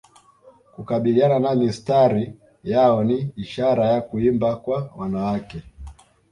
Kukabiliana 0.75 1.39
na 1.39 1.55
mistari 1.55 2.39
yao 2.63 3.03
ni 3.03 3.31
ishara 3.35 3.85
ya 3.87 4.01
kuimba 4.01 4.55
kwa 4.55 4.91
wanawake 4.95 5.63